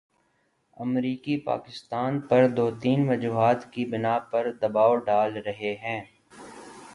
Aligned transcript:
امریکی 0.77 1.35
پاکستان 1.39 2.19
پر 2.29 2.47
دو 2.47 2.69
تین 2.81 3.07
وجوہات 3.09 3.71
کی 3.73 3.85
بنا 3.85 4.17
پر 4.31 4.51
دبائو 4.61 4.95
ڈال 5.05 5.37
رہے 5.37 5.75
ہیں۔ 5.83 6.01